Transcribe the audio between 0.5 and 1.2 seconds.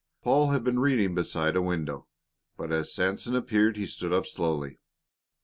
been reading